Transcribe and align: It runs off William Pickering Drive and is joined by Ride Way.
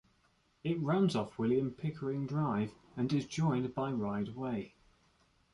It 0.63 0.81
runs 0.81 1.15
off 1.15 1.37
William 1.37 1.69
Pickering 1.69 2.25
Drive 2.25 2.73
and 2.97 3.13
is 3.13 3.27
joined 3.27 3.75
by 3.75 3.91
Ride 3.91 4.29
Way. 4.35 4.73